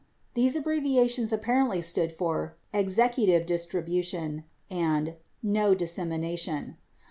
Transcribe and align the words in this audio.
These 0.33 0.55
abbreviations 0.55 1.31
apparently 1.31 1.79
stood 1.79 2.11
for 2.11 2.55
"Executive 2.73 3.45
Distribution" 3.45 4.45
and 4.67 5.13
"No 5.43 5.75
Dissemination." 5.75 6.77